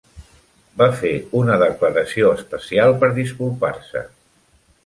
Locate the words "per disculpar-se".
3.05-4.07